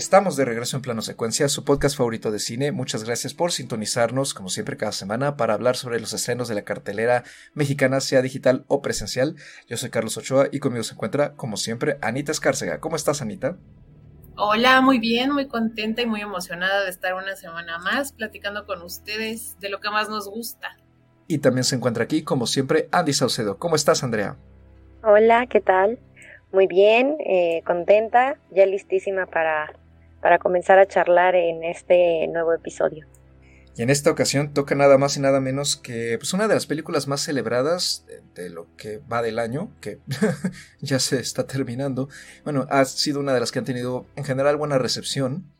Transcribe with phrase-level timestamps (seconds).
[0.00, 2.72] Estamos de regreso en Plano Secuencia, su podcast favorito de cine.
[2.72, 6.62] Muchas gracias por sintonizarnos, como siempre, cada semana para hablar sobre los estrenos de la
[6.62, 7.22] cartelera
[7.52, 9.36] mexicana, sea digital o presencial.
[9.68, 12.80] Yo soy Carlos Ochoa y conmigo se encuentra, como siempre, Anita Escárcega.
[12.80, 13.58] ¿Cómo estás, Anita?
[14.38, 18.80] Hola, muy bien, muy contenta y muy emocionada de estar una semana más platicando con
[18.80, 20.78] ustedes de lo que más nos gusta.
[21.26, 23.58] Y también se encuentra aquí, como siempre, Andy Saucedo.
[23.58, 24.38] ¿Cómo estás, Andrea?
[25.02, 25.98] Hola, ¿qué tal?
[26.52, 29.72] Muy bien, eh, contenta, ya listísima para,
[30.20, 33.06] para comenzar a charlar en este nuevo episodio.
[33.76, 36.66] Y en esta ocasión toca nada más y nada menos que pues, una de las
[36.66, 40.00] películas más celebradas de, lo que va del año, que
[40.80, 42.08] ya se está terminando.
[42.44, 45.52] Bueno, ha sido una de las que han tenido en general buena recepción.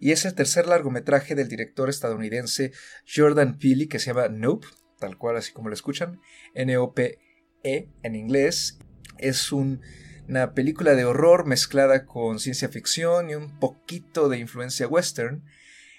[0.00, 2.72] Y es el tercer largometraje del director estadounidense
[3.06, 4.66] Jordan Peele que se llama Nope,
[4.98, 6.20] tal cual así como lo escuchan,
[6.54, 8.78] N-O-P-E en inglés.
[9.18, 9.80] Es un
[10.28, 15.42] una película de horror mezclada con ciencia ficción y un poquito de influencia western,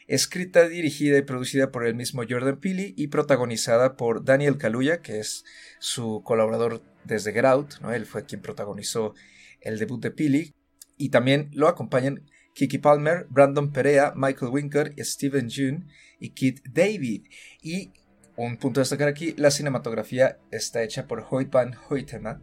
[0.08, 5.20] escrita, dirigida y producida por el mismo Jordan Peele y protagonizada por Daniel Kaluuya, que
[5.20, 5.44] es
[5.80, 7.94] su colaborador desde Get Out, ¿no?
[7.94, 9.14] él fue quien protagonizó
[9.62, 10.54] el debut de Peele,
[10.98, 15.86] y también lo acompañan Kiki Palmer, Brandon Perea, Michael Winker, Steven June
[16.20, 17.26] y Kit David.
[17.62, 17.92] Y
[18.36, 22.42] un punto a destacar aquí, la cinematografía está hecha por Hoyt van Hoytema,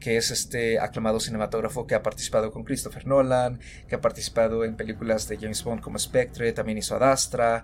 [0.00, 4.76] que es este aclamado cinematógrafo que ha participado con Christopher Nolan, que ha participado en
[4.76, 7.62] películas de James Bond como Spectre, también hizo Adastra,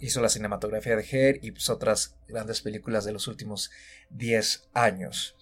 [0.00, 3.70] hizo la cinematografía de Her y pues, otras grandes películas de los últimos
[4.10, 5.36] 10 años.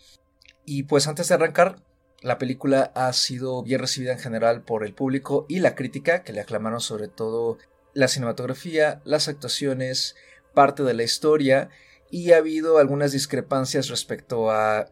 [0.64, 1.76] Y pues antes de arrancar,
[2.22, 6.32] la película ha sido bien recibida en general por el público y la crítica, que
[6.32, 7.58] le aclamaron sobre todo
[7.94, 10.16] la cinematografía, las actuaciones,
[10.54, 11.70] parte de la historia,
[12.10, 14.90] y ha habido algunas discrepancias respecto a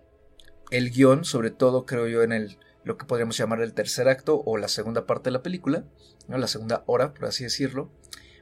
[0.70, 2.58] el guion, sobre todo creo yo en el
[2.88, 5.84] lo que podríamos llamar el tercer acto o la segunda parte de la película,
[6.26, 6.38] ¿no?
[6.38, 7.90] la segunda hora, por así decirlo.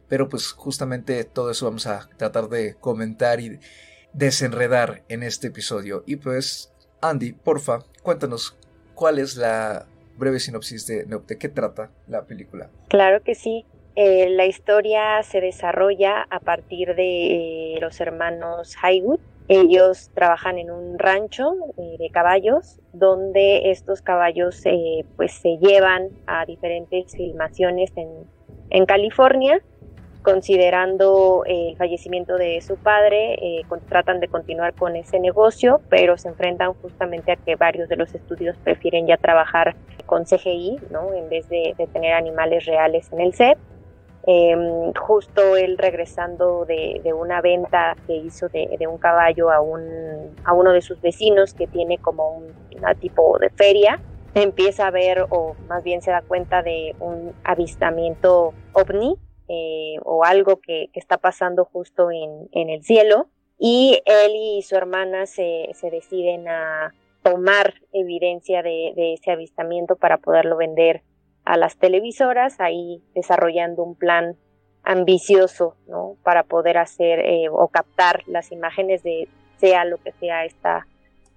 [0.09, 3.59] Pero pues justamente todo eso vamos a tratar de comentar y
[4.13, 6.05] desenredar en este episodio.
[6.07, 8.57] Y pues, Andy, porfa, cuéntanos
[8.95, 9.87] cuál es la
[10.17, 12.71] breve sinopsis de ¿De qué trata la película?
[12.89, 13.67] Claro que sí.
[13.97, 20.99] Eh, la historia se desarrolla a partir de los hermanos Highwood, ellos trabajan en un
[20.99, 28.09] rancho eh, de caballos donde estos caballos eh, pues se llevan a diferentes filmaciones en,
[28.71, 29.61] en California.
[30.23, 36.27] Considerando el fallecimiento de su padre, eh, tratan de continuar con ese negocio, pero se
[36.27, 41.15] enfrentan justamente a que varios de los estudios prefieren ya trabajar con CGI, ¿no?
[41.15, 43.57] En vez de, de tener animales reales en el set.
[44.29, 50.53] Em, justo él regresando de, una venta que hizo de, un caballo a, un, a
[50.53, 52.53] uno de sus vecinos que tiene como un
[52.99, 54.01] tipo de feria,
[54.35, 59.17] empieza a ver o más bien se da cuenta de un avistamiento ovni
[59.49, 63.29] eh, o algo que, está pasando justo en, el cielo.
[63.59, 66.93] Y él y su hermana se, deciden a
[67.23, 71.03] tomar evidencia de, de ese avistamiento para poderlo vender
[71.47, 74.37] a las televisoras, ahí desarrollando un plan
[74.83, 76.17] ambicioso, ¿no?
[76.23, 80.87] Para poder hacer eh, o captar las imágenes de sea lo que sea está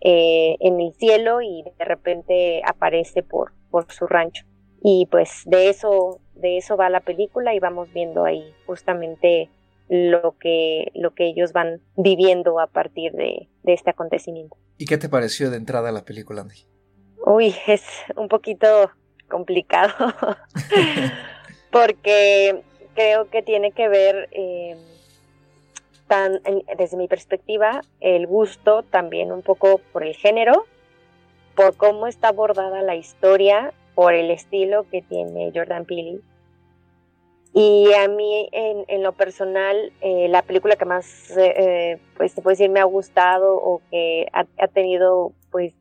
[0.01, 4.45] eh, en el cielo y de repente aparece por, por su rancho.
[4.83, 9.49] Y pues de eso, de eso va la película y vamos viendo ahí justamente
[9.89, 14.57] lo que, lo que ellos van viviendo a partir de, de este acontecimiento.
[14.77, 16.65] ¿Y qué te pareció de entrada la película, Andy?
[17.25, 17.83] Uy, es
[18.15, 18.91] un poquito
[19.29, 19.93] complicado.
[21.71, 22.61] Porque
[22.95, 24.75] creo que tiene que ver eh,
[26.07, 26.41] tan,
[26.77, 30.65] desde mi perspectiva el gusto también un poco por el género
[31.55, 36.21] por cómo está abordada la historia por el estilo que tiene Jordan Peele.
[37.53, 42.53] Y a mí en, lo personal eh, la película que más eh, pues se puede
[42.53, 45.73] decir me ha gustado o que ha, ha tenido pues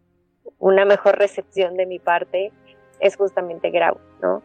[0.58, 2.50] una mejor recepción de mi parte
[3.00, 4.42] es justamente Grau, ¿no?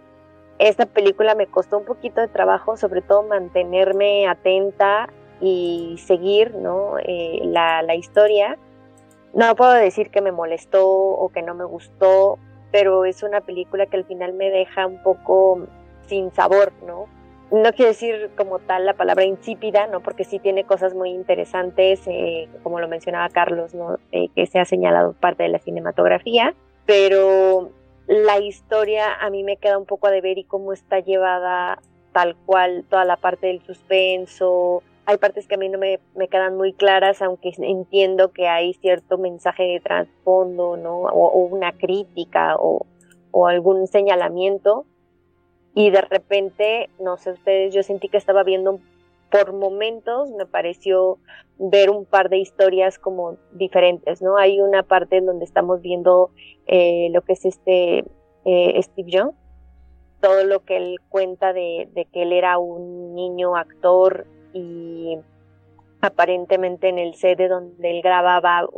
[0.60, 5.10] Esta película me costó un poquito de trabajo, sobre todo mantenerme atenta
[5.42, 6.98] y seguir, ¿no?
[7.00, 8.58] Eh, la, la historia.
[9.34, 12.38] No puedo decir que me molestó o que no me gustó,
[12.72, 15.68] pero es una película que al final me deja un poco
[16.08, 17.08] sin sabor, ¿no?
[17.52, 20.02] No quiero decir como tal la palabra insípida, ¿no?
[20.02, 23.98] Porque sí tiene cosas muy interesantes, eh, como lo mencionaba Carlos, ¿no?
[24.12, 26.56] Eh, que se ha señalado parte de la cinematografía,
[26.86, 27.70] pero
[28.08, 31.80] la historia a mí me queda un poco a deber y cómo está llevada
[32.12, 34.84] tal cual toda la parte del suspenso.
[35.06, 39.18] Hay partes que a mí no me, quedan muy claras, aunque entiendo que hay cierto
[39.18, 41.02] mensaje de trasfondo, ¿no?
[41.02, 42.86] O, una crítica o,
[43.48, 44.86] algún señalamiento.
[45.76, 48.80] y de repente, no sé ustedes, yo sentí que estaba viendo
[49.34, 51.18] por momentos, me pareció
[51.58, 54.38] ver un par de historias como diferentes, ¿no?
[54.38, 56.30] Hay una parte en donde estamos viendo
[56.68, 58.06] eh, lo que es este
[58.46, 59.36] eh, Steve Jobs,
[60.22, 65.18] todo lo que él cuenta de, de, que él era un niño actor y
[66.02, 68.70] aparentemente en el set donde él grababa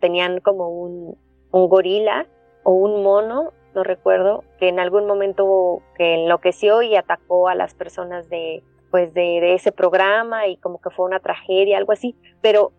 [0.00, 1.16] tenían como un,
[1.52, 2.26] un gorila
[2.64, 7.74] o un mono, no recuerdo, que en algún momento que enloqueció y atacó a las
[7.74, 12.72] personas de, pues de, ese programa y como que fue una tragedia, algo así, pero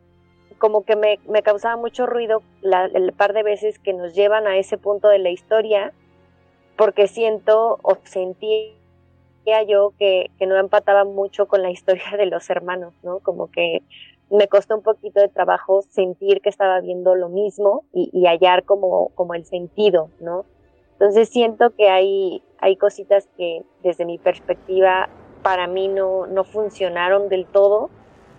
[0.59, 4.77] como que me, causaba mucho ruido el par de veces que nos llevan a ese
[4.77, 5.91] punto de la historia,
[6.77, 8.71] porque siento o sentía
[9.67, 13.19] yo que, no empataba mucho con la historia de los hermanos, ¿no?
[13.19, 13.81] Como que
[14.29, 18.63] me costó un poquito de trabajo sentir que estaba viendo lo mismo y, y hallar
[18.65, 20.45] como, como el sentido, ¿no?
[20.93, 25.09] Entonces siento que hay, hay cositas que desde mi perspectiva
[25.43, 27.89] para mí no, no funcionaron del todo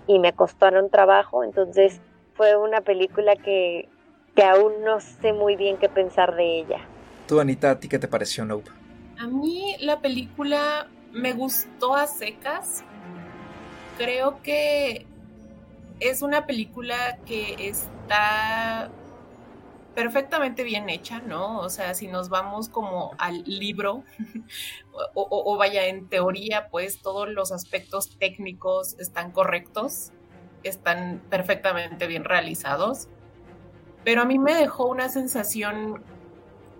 [0.07, 2.01] y me costaron trabajo, entonces
[2.35, 3.89] fue una película que,
[4.35, 6.81] que aún no sé muy bien qué pensar de ella.
[7.29, 8.71] Tú, Anita, ¿a ti qué te pareció Nope?
[9.19, 12.83] A mí la película me gustó a secas.
[13.97, 15.07] Creo que
[16.01, 18.91] es una película que está
[19.95, 21.59] perfectamente bien hecha, ¿no?
[21.59, 24.05] O sea, si nos vamos como al libro,
[25.15, 30.13] o, vaya, en teoría, pues todos los aspectos técnicos están correctos,
[30.63, 33.09] están perfectamente bien realizados,
[34.05, 36.03] pero a mí me dejó una sensación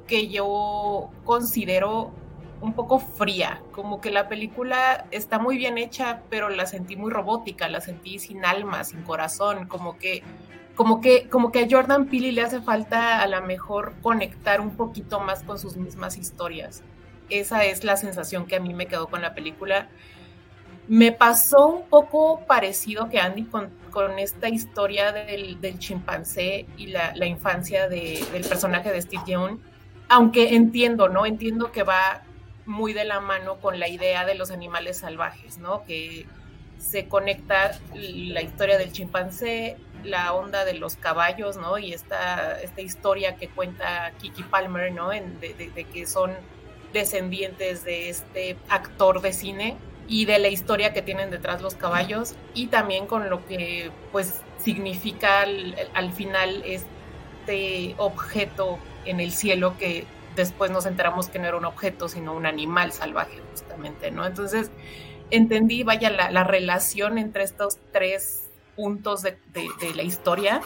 [0.07, 2.13] que yo considero
[2.61, 7.11] un poco fría, como que la película está muy bien hecha, pero la sentí muy
[7.11, 10.23] robótica, la sentí sin alma, sin corazón, como que
[10.75, 14.77] como que, como que a Jordan Peele le hace falta a lo mejor conectar un
[14.77, 16.83] poquito más con sus mismas historias.
[17.31, 19.89] Esa es la sensación que a mí me quedó con la película.
[20.89, 26.89] Me pasó un poco parecido que Andy con, con esta historia del, del chimpancé y
[26.89, 29.59] la, la infancia de, del personaje de Steve Young,
[30.09, 31.25] aunque entiendo, ¿no?
[31.25, 32.23] Entiendo que va
[32.67, 35.85] muy de la mano con la idea de los animales salvajes, ¿no?
[35.85, 36.27] Que
[36.79, 41.79] se conecta la historia del chimpancé, la onda de los caballos, ¿no?
[41.79, 45.11] Y esta, esta historia que cuenta Kiki Palmer, ¿no?
[45.11, 46.33] De, que son
[46.93, 52.35] descendientes de este actor de cine y de la historia que tienen detrás los caballos
[52.53, 59.77] y también con lo que pues significa al, al final este objeto en el cielo
[59.79, 64.27] que después nos enteramos que no era un objeto sino un animal salvaje justamente, ¿no?
[64.27, 64.71] Entonces
[65.31, 68.44] entendí, vaya, la relación entre estos tres
[68.75, 69.39] puntos de,
[69.95, 70.61] la historia,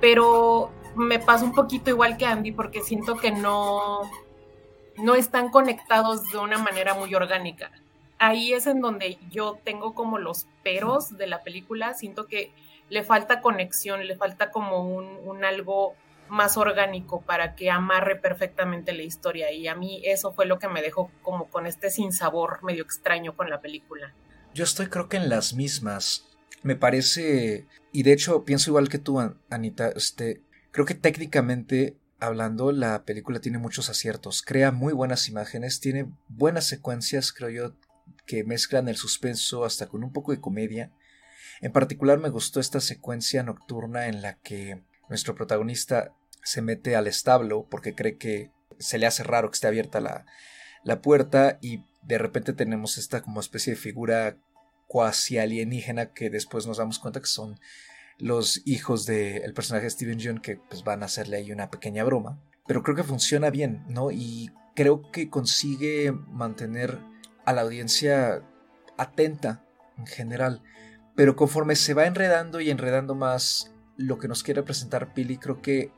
[0.00, 4.02] pero me pasa un poquito igual que Andy porque siento que no,
[4.96, 7.70] no están conectados de una manera muy orgánica.
[8.18, 12.52] Ahí es en donde yo tengo como los peros de la película, siento que
[12.88, 15.94] le falta conexión, le falta como un, un algo
[16.28, 20.68] más orgánico para que amarre perfectamente la historia y a mí eso fue lo que
[20.68, 24.12] me dejó como con este sinsabor medio extraño con la película.
[24.54, 26.27] Yo estoy creo que en las mismas
[26.62, 32.72] me parece, y de hecho pienso igual que tú, Anita, este, creo que técnicamente hablando
[32.72, 37.76] la película tiene muchos aciertos, crea muy buenas imágenes, tiene buenas secuencias, creo yo,
[38.26, 40.92] que mezclan el suspenso hasta con un poco de comedia.
[41.60, 47.06] En particular me gustó esta secuencia nocturna en la que nuestro protagonista se mete al
[47.06, 50.24] establo porque cree que se le hace raro que esté abierta la,
[50.84, 54.36] la puerta y de repente tenemos esta como especie de figura
[54.88, 57.60] cuasi alienígena que después nos damos cuenta que son
[58.18, 62.02] los hijos del personaje de Steven Yeun que pues van a hacerle ahí una pequeña
[62.02, 62.40] broma.
[62.66, 64.10] Pero creo que funciona bien, ¿no?
[64.10, 66.98] Y creo que consigue mantener
[67.44, 68.42] a la audiencia
[68.96, 69.64] atenta
[69.96, 70.62] en general.
[71.14, 75.62] Pero conforme se va enredando y enredando más lo que nos quiere presentar Pili, creo
[75.62, 75.92] que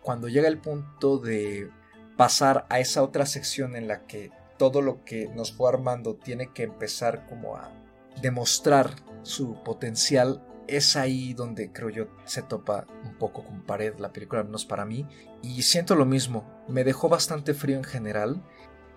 [0.00, 1.70] cuando llega el punto de
[2.16, 6.52] pasar a esa otra sección en la que todo lo que nos fue armando tiene
[6.52, 7.72] que empezar como a
[8.20, 8.90] demostrar
[9.22, 14.40] su potencial, es ahí donde creo yo se topa un poco con pared la película,
[14.40, 15.06] al menos para mí.
[15.42, 18.42] Y siento lo mismo, me dejó bastante frío en general.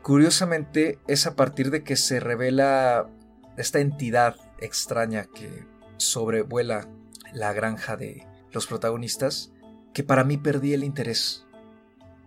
[0.02, 3.10] Curiosamente es a partir de que se revela
[3.58, 5.66] esta entidad extraña que
[5.98, 6.88] sobrevuela
[7.34, 9.52] la granja de los protagonistas,
[9.94, 11.46] que para mí perdí el interés.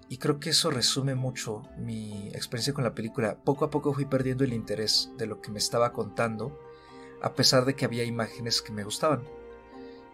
[0.09, 3.39] Y creo que eso resume mucho mi experiencia con la película.
[3.45, 6.59] Poco a poco fui perdiendo el interés de lo que me estaba contando
[7.23, 9.23] a pesar de que había imágenes que me gustaban.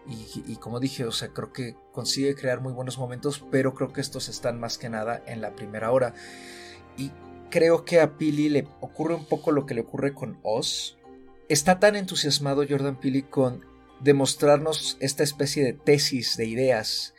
[0.09, 3.99] Y, como dije, o sea, creo que consigue crear muy buenos momentos, pero creo que
[3.99, 6.13] estos están más que nada en la primera hora.
[6.95, 7.11] Y
[7.49, 10.97] creo que a Pili le ocurre un poco lo que le ocurre con Oz.
[11.49, 13.65] Está tan entusiasmado Jordan Pili con
[13.99, 17.13] demostrarnos esta especie de tesis de ideas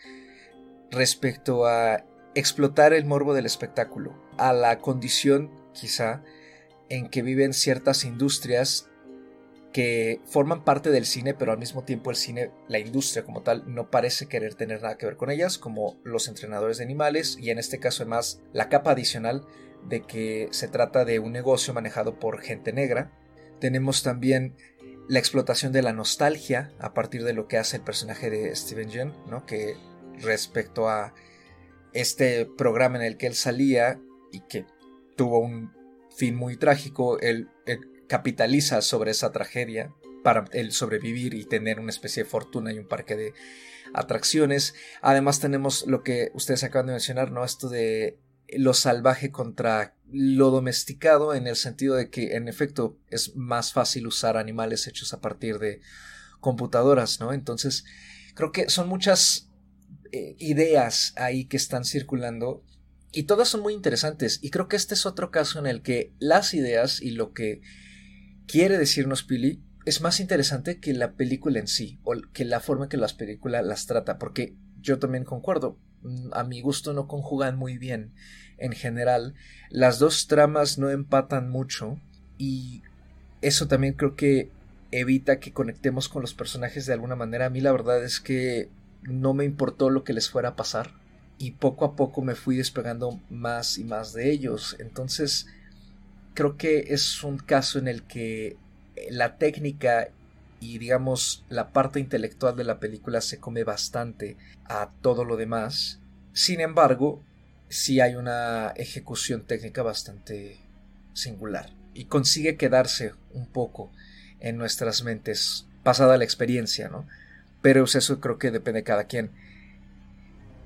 [0.91, 2.05] respecto a
[2.35, 6.23] explotar el morbo del espectáculo, a la condición quizá
[6.89, 8.89] en que viven ciertas industrias
[9.79, 13.63] que forman parte del cine, pero al mismo tiempo el cine, la industria como tal,
[13.73, 17.51] no parece querer tener nada que ver con ellas, como los entrenadores de animales, y
[17.51, 19.47] en este caso además la capa adicional
[19.89, 23.13] de que se trata de un negocio manejado por gente negra.
[23.61, 24.57] Tenemos también
[25.09, 28.91] la explotación de la nostalgia a partir de lo que hace el personaje de Steven
[28.91, 29.47] Yeun, ¿no?
[29.47, 29.77] que
[30.21, 31.15] respecto a
[31.93, 34.01] este programa en el que él salía
[34.33, 34.67] y que
[35.15, 35.73] tuvo un
[36.11, 37.49] fin muy trágico, él,
[38.09, 39.93] capitaliza sobre esa tragedia
[40.25, 43.35] para él sobrevivir y tener una especie de fortuna y un parque de
[43.95, 44.75] atracciones.
[45.01, 47.45] Además tenemos lo que ustedes acaban de mencionar, ¿no?
[47.45, 48.19] Esto de
[48.57, 54.07] lo salvaje contra lo domesticado en el sentido de que en efecto es más fácil
[54.07, 55.81] usar animales hechos a partir de
[56.41, 57.33] computadoras, ¿no?
[57.33, 57.85] Entonces
[58.35, 59.51] creo que son muchas
[60.13, 62.63] eh, ideas ahí que están circulando
[63.13, 66.13] y todas son muy interesantes y creo que este es otro caso en el que
[66.19, 67.61] las ideas y lo que
[68.49, 72.87] quiere decirnos Pili es más interesante que la película en sí o que la forma
[72.87, 75.79] en que las películas las trata porque yo también concuerdo.
[76.03, 78.13] Mm, a mi gusto no conjugan muy bien
[78.59, 79.35] en general.
[79.71, 82.01] Las dos tramas no empatan mucho
[82.37, 82.83] y
[83.41, 84.51] eso también creo que
[84.91, 87.47] evita que conectemos con los personajes de alguna manera.
[87.47, 88.71] A mí la verdad es que
[89.03, 90.93] no me importó lo que les fuera a pasar
[91.39, 94.77] y poco a poco me fui despegando más y más de ellos.
[94.81, 95.47] Entonces,
[96.39, 98.57] creo que es un caso en el que
[99.11, 100.11] la técnica
[100.61, 105.99] y digamos la parte intelectual de la película se come bastante a todo lo demás.
[106.33, 107.25] Sin embargo,
[107.69, 110.61] sí hay una ejecución técnica bastante
[111.13, 113.91] singular y consigue quedarse un poco
[114.39, 117.05] en nuestras mentes pasada la experiencia, ¿no?
[117.63, 119.33] Pero eso creo que depende de cada quien.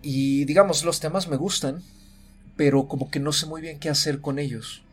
[0.02, 1.83] Y digamos, los temas me gustan,
[2.59, 4.85] pero como que no sé muy bien qué hacer con ellos.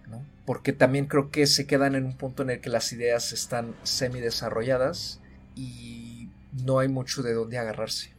[0.50, 3.76] Porque también creo que se quedan en un punto en el que las ideas están
[3.84, 5.22] semi desarrolladas
[5.56, 6.30] y
[6.66, 8.10] no hay mucho de dónde agarrarse.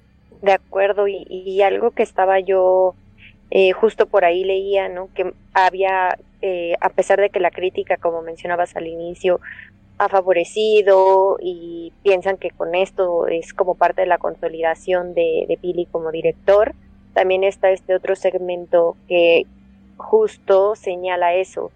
[0.40, 2.94] De acuerdo, y, algo que estaba yo
[3.50, 5.08] eh, justo por ahí leía, ¿no?
[5.12, 9.40] Que había, eh, a pesar de que la crítica, como mencionabas al inicio,
[9.98, 15.56] ha favorecido y piensan que con esto es como parte de la consolidación de, de
[15.56, 16.76] Pili como director.
[17.12, 19.48] También está este otro segmento que
[19.96, 21.72] justo señala eso,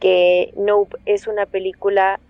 [0.00, 2.20] que Nope es una película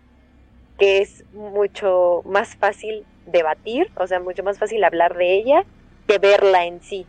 [0.79, 5.65] que es mucho más fácil debatir, o sea, mucho más fácil hablar de ella
[6.07, 7.07] que verla en sí,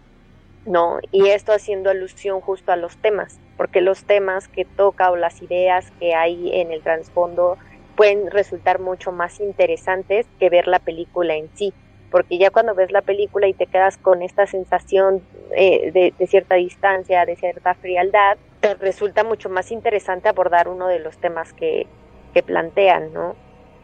[0.66, 1.00] ¿no?
[1.12, 5.42] Y esto haciendo alusión justo a los temas, porque los temas que toca o las
[5.42, 7.58] ideas que hay en el trasfondo
[7.96, 11.74] pueden resultar mucho más interesantes que ver la película en sí,
[12.12, 15.22] porque ya cuando ves la película y te quedas con esta sensación
[15.56, 21.00] eh, de, cierta distancia, de cierta frialdad, te resulta mucho más interesante abordar uno de
[21.00, 21.88] los temas que,
[22.34, 23.36] que plantean, ¿no?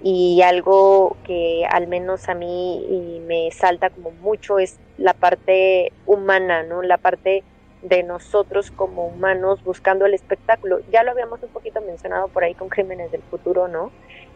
[0.03, 6.63] Y algo que al menos a mí me salta como mucho es la parte humana,
[6.63, 6.81] ¿no?
[6.81, 7.43] La parte
[7.81, 10.79] de nosotros como humanos buscando el espectáculo.
[10.91, 13.91] Ya lo habíamos un poquito mencionado por ahí con Crímenes del Futuro, ¿no?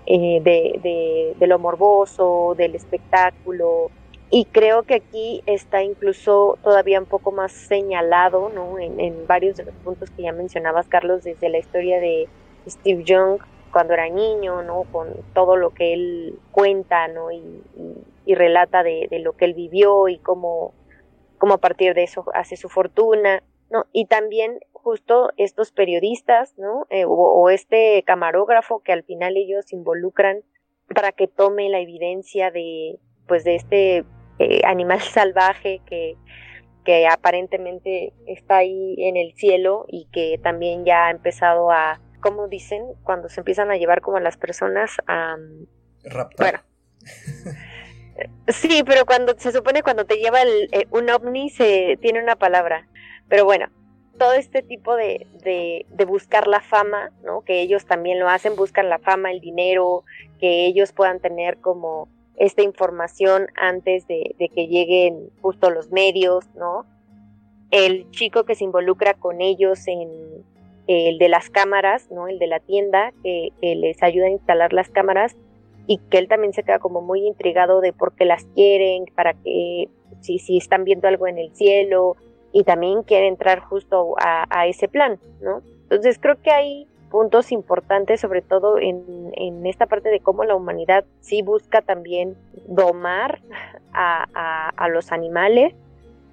[0.06, 0.40] Eh,
[1.40, 3.92] de, lo morboso, del espectáculo.
[4.32, 8.78] Y creo que aquí está incluso todavía un poco más señalado, ¿no?
[8.78, 12.28] En, varios de los puntos que ya mencionabas, Carlos, desde la historia de
[12.68, 13.40] Steve Young
[13.72, 14.84] cuando era niño, ¿no?
[14.92, 17.32] Con todo lo que él cuenta, ¿no?
[17.32, 17.64] Y,
[18.26, 20.74] y, relata de, de, lo que él vivió y cómo
[21.40, 23.86] como a partir de eso hace su fortuna, ¿no?
[23.92, 26.86] Y también justo estos periodistas, ¿no?
[26.90, 30.44] Eh, o, este camarógrafo que al final ellos involucran
[30.94, 34.06] para que tome la evidencia de, pues, de este
[34.40, 36.16] eh, animal salvaje que,
[36.84, 42.48] que aparentemente está ahí en el cielo y que también ya ha empezado a, como
[42.48, 45.36] dicen, cuando se empiezan a llevar como a las personas a...
[46.04, 46.64] Raptar.
[47.04, 47.58] Bueno.
[48.48, 52.36] Sí, pero cuando se supone cuando te lleva el, eh, un ovni se tiene una
[52.36, 52.88] palabra.
[53.30, 53.70] Pero bueno,
[54.18, 57.42] todo este tipo de, de, buscar la fama, ¿no?
[57.42, 60.04] Que ellos también lo hacen, buscan la fama, el dinero,
[60.40, 66.86] que ellos puedan tener como esta información antes de, que lleguen justo los medios, ¿no?
[67.70, 70.10] El chico que se involucra con ellos en
[70.88, 72.28] el de las cámaras, ¿no?
[72.28, 75.36] El de la tienda que les ayuda a instalar las cámaras,
[75.90, 79.34] y que él también se queda como muy intrigado de por qué las quieren, para
[79.34, 79.90] que
[80.22, 82.16] si, si están viendo algo en el cielo
[82.52, 85.64] y también quiere entrar justo a, ese plan, ¿no?
[85.82, 90.56] Entonces creo que hay puntos importantes, sobre todo en, en esta parte de cómo la
[90.56, 92.38] humanidad sí busca también
[92.68, 93.42] domar
[93.94, 95.74] a, a, los animales,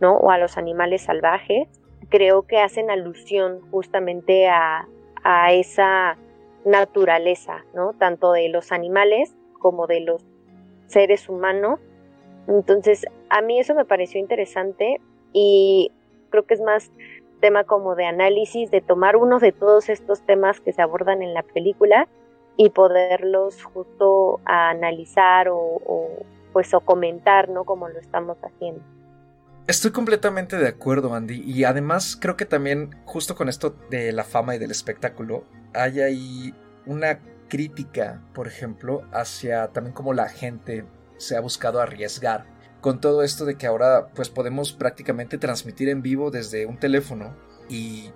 [0.00, 0.16] ¿no?
[0.16, 1.68] O a los animales salvajes.
[2.08, 4.86] Creo que hacen alusión justamente a,
[5.24, 6.16] a esa
[6.64, 7.94] naturaleza, ¿no?
[7.94, 10.24] Tanto de los animales como de los
[10.86, 11.80] seres humanos.
[12.48, 15.00] Entonces, a mí eso me pareció interesante
[15.32, 15.90] y
[16.30, 16.92] creo que es más
[17.40, 21.34] tema como de análisis, de tomar uno de todos estos temas que se abordan en
[21.34, 22.08] la película
[22.56, 26.10] y poderlos justo analizar o,
[26.52, 27.64] pues o comentar, ¿no?
[27.64, 28.82] Como lo estamos haciendo.
[29.66, 31.42] Estoy completamente de acuerdo, Andy.
[31.44, 36.00] Y además creo que también, justo con esto de la fama y del espectáculo, hay
[36.00, 36.54] ahí
[36.86, 40.84] una crítica, por ejemplo, hacia también cómo la gente
[41.16, 42.46] se ha buscado arriesgar
[42.80, 47.34] con todo esto de que ahora pues podemos prácticamente transmitir en vivo desde un teléfono
[47.68, 48.10] y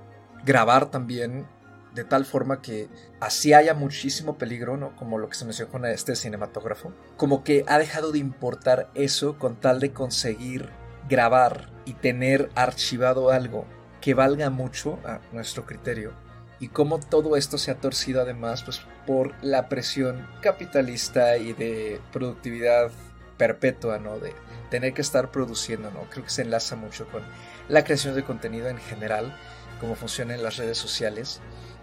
[0.45, 1.47] grabar también
[1.95, 2.89] de tal forma que
[3.19, 4.95] así haya muchísimo peligro, ¿no?
[4.95, 9.39] Como lo que se mencionó con este cinematógrafo, como que ha dejado de importar eso
[9.39, 10.71] con tal de conseguir
[11.09, 13.65] grabar y tener archivado algo
[14.01, 16.13] que valga mucho a nuestro criterio
[16.61, 22.01] y cómo todo esto se ha torcido además pues por la presión capitalista y de
[22.13, 22.91] productividad
[23.39, 24.19] perpetua, ¿no?
[24.19, 24.35] De
[24.71, 26.09] tener que estar produciendo, ¿no?
[26.11, 27.23] Creo que se enlaza mucho con
[27.69, 29.37] la creación de contenido en general,
[29.81, 31.41] cómo funcionan las redes sociales,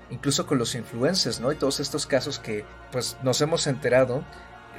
[0.09, 1.51] incluso con los influencers, ¿no?
[1.51, 4.23] Y todos estos casos que pues nos hemos enterado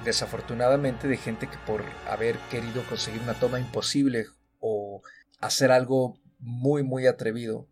[0.05, 4.27] desafortunadamente de gente que por haber querido conseguir una toma imposible
[4.61, 5.03] o
[5.41, 7.66] hacer algo muy muy atrevido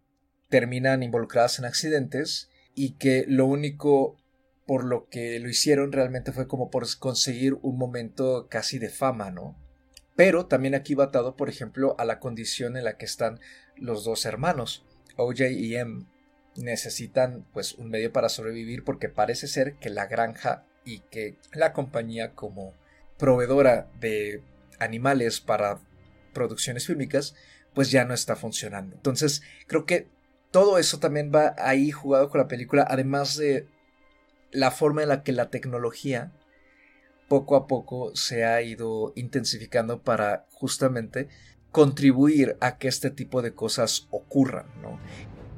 [0.49, 4.17] terminan involucradas en accidentes y que lo único
[4.67, 9.31] por lo que lo hicieron realmente fue como por conseguir un momento casi de fama,
[9.31, 9.57] ¿no?
[10.17, 13.39] Pero también aquí va atado, por ejemplo, a la condición en la que están
[13.77, 14.85] los dos hermanos.
[15.17, 16.07] OJ y M
[16.57, 21.73] necesitan pues un medio para sobrevivir porque parece ser que la granja y que la
[21.73, 22.75] compañía como
[23.19, 24.43] proveedora de
[24.79, 25.81] animales para
[26.33, 27.35] producciones fílmicas
[27.75, 28.97] pues ya no está funcionando.
[28.97, 30.09] Entonces creo que
[30.51, 33.69] todo eso también va ahí jugado con la película, además de
[34.51, 36.33] la forma en la que la tecnología
[37.29, 41.29] poco a poco se ha ido intensificando para justamente
[41.71, 44.99] contribuir a que este tipo de cosas ocurran, ¿no?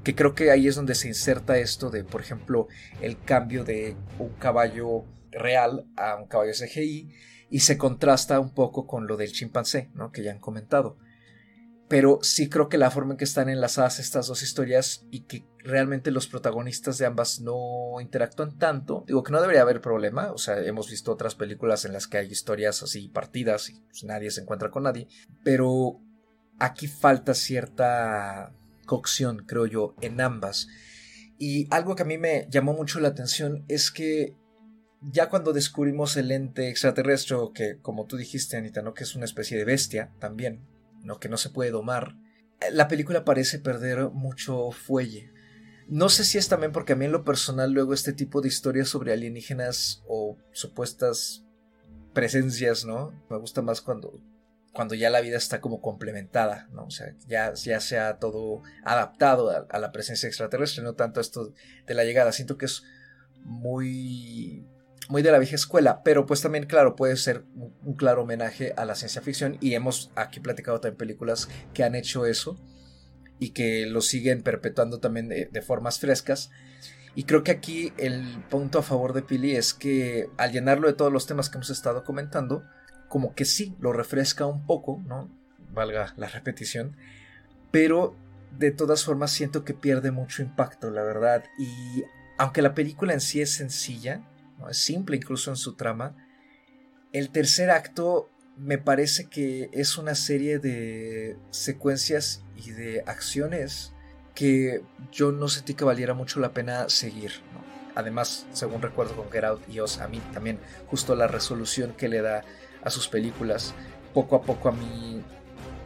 [0.03, 2.69] Que creo que ahí es donde se inserta esto de, por ejemplo,
[3.01, 7.13] el cambio de un caballo real a un caballo CGI
[7.51, 10.11] y se contrasta un poco con lo del chimpancé, ¿no?
[10.11, 10.99] Que ya han comentado
[11.89, 15.45] pero sí creo que la forma en que están enlazadas estas dos historias y que
[15.69, 20.39] realmente los protagonistas de ambas no interactúan tanto, digo que no debería haber problema, o
[20.39, 24.31] sea, hemos visto otras películas en las que hay historias así partidas y pues, nadie
[24.31, 25.09] se encuentra con nadie,
[25.45, 26.01] pero
[26.59, 28.55] aquí falta cierta
[28.87, 30.69] cocción, creo yo, en ambas.
[31.39, 34.35] Y algo que a mí me llamó mucho la atención es que
[35.03, 38.95] ya cuando descubrimos el ente extraterrestre, que como tú dijiste, Anita, ¿no?
[38.95, 40.67] que es una especie de bestia también,
[41.05, 41.21] ¿no?
[41.21, 42.17] que no se puede domar,
[42.73, 45.31] la película parece perder mucho fuelle.
[45.89, 48.49] No sé si es también porque a mí en lo personal luego este tipo de
[48.49, 51.45] historias sobre alienígenas o supuestas
[52.13, 53.13] presencias, ¿no?
[53.31, 54.21] Me gusta más cuando,
[54.73, 56.85] cuando ya la vida está como complementada, ¿no?
[56.85, 61.55] O sea, ya, ya sea todo adaptado a, a la presencia extraterrestre, no tanto esto
[61.87, 62.33] de la llegada.
[62.33, 62.83] Siento que es
[63.45, 64.67] muy
[65.09, 68.85] muy de la vieja escuela, pero pues también, claro, puede ser un, claro homenaje a
[68.85, 72.59] la ciencia ficción y hemos aquí platicado también películas que han hecho eso
[73.39, 76.51] y que lo siguen perpetuando también de, formas frescas.
[77.15, 80.95] Y creo que aquí el punto a favor de Pili es que al llenarlo de
[80.95, 82.65] todos los temas que hemos estado comentando,
[83.09, 85.31] como que sí, lo refresca un poco, ¿no?
[85.73, 86.97] Valga la repetición,
[87.71, 88.15] pero
[88.57, 91.45] de todas formas siento que pierde mucho impacto, la verdad.
[91.59, 92.05] Y
[92.39, 94.23] aunque la película en sí es sencilla,
[94.69, 96.17] es simple incluso en su trama.
[97.13, 103.93] El tercer acto me parece que es una serie de secuencias y de acciones
[104.35, 107.33] que yo no sentí que valiera mucho la pena seguir.
[107.95, 112.09] Además, según recuerdo con Get Out y Oz, a mí también justo la resolución que
[112.09, 112.43] le da
[112.83, 113.75] a sus películas,
[114.15, 115.23] poco a poco a mí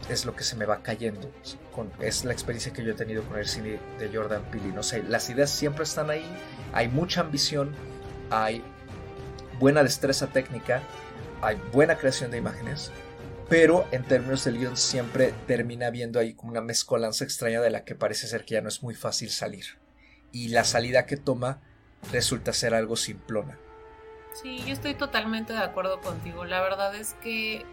[0.08, 1.30] es lo que se me va cayendo.
[2.00, 4.68] es la experiencia que yo he tenido con el cine de Jordan Peele.
[4.68, 6.24] No sé, las ideas siempre están ahí,
[6.72, 7.74] hay mucha ambición,
[8.30, 8.62] hay
[9.58, 10.82] buena destreza técnica,
[11.42, 12.90] hay buena creación de imágenes,
[13.48, 17.84] pero en términos del guion siempre termina viendo ahí como una mezcolanza extraña de la
[17.84, 19.64] que parece ser que ya no es muy fácil salir.
[20.30, 21.60] Y la salida que toma
[22.10, 23.58] resulta ser algo simplona.
[24.42, 26.46] Sí, yo estoy totalmente de acuerdo contigo.
[26.46, 27.66] La verdad es que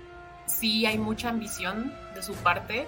[0.46, 2.88] sí hay mucha ambición de su parte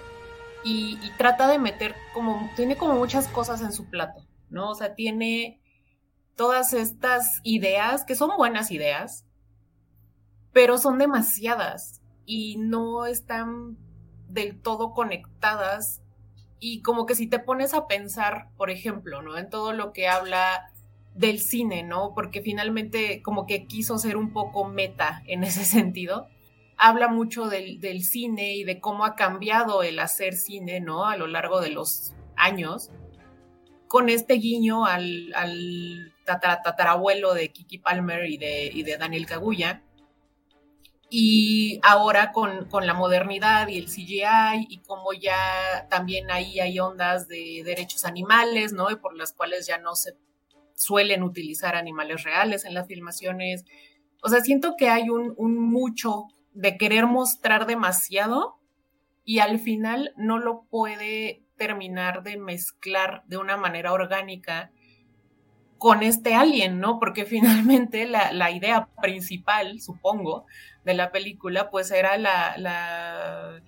[0.62, 4.26] y, y trata de meter como, tiene como muchas cosas en su plato.
[4.52, 4.70] ¿no?
[4.70, 5.60] O sea, tiene
[6.36, 9.26] todas estas ideas que son buenas ideas,
[10.52, 13.76] pero son demasiadas y no están
[14.28, 16.00] del todo conectadas
[16.58, 19.36] y como que si te pones a pensar, por ejemplo, ¿no?
[19.36, 20.72] En todo lo que habla
[21.14, 22.12] del cine, ¿no?
[22.14, 26.28] Porque finalmente como que quiso ser un poco meta en ese sentido.
[26.78, 31.04] Habla mucho del, cine y de cómo ha cambiado el hacer cine, ¿no?
[31.04, 32.90] A lo largo de los años,
[33.88, 39.82] con este guiño al, al tatarabuelo de Kiki Palmer y de, y de Daniel Kaguya
[41.14, 47.28] y ahora con, la modernidad y el CGI y como ya también ahí hay ondas
[47.28, 48.90] de derechos animales, ¿no?
[48.90, 50.16] Y por las cuales ya no se
[50.74, 53.66] suelen utilizar animales reales en las filmaciones.
[54.22, 58.56] O sea, siento que hay un, un mucho de querer mostrar demasiado
[59.22, 64.70] y al final no lo puede terminar de mezclar de una manera orgánica
[65.76, 66.98] con este alien, ¿no?
[66.98, 70.46] Porque finalmente la, la idea principal, supongo,
[70.84, 73.60] de la película, pues era la,